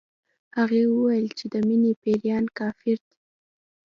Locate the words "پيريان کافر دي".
2.01-3.17